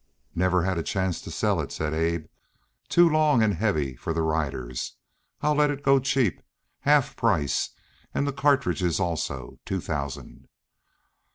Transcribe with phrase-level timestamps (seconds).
[0.33, 2.25] "Never had a chance to sell it," said Abe.
[2.89, 4.95] "Too long and heavy for the riders.
[5.41, 6.41] I'll let it go cheap,
[6.79, 7.69] half price,
[8.11, 10.47] and the cartridges also, two thousand."